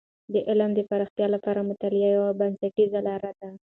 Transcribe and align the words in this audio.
د 0.33 0.35
علم 0.49 0.71
د 0.75 0.79
پراختیا 0.89 1.27
لپاره 1.35 1.67
مطالعه 1.69 2.09
یوه 2.17 2.31
بنسټیزه 2.39 2.99
لاره 3.07 3.31
ده. 3.39 3.49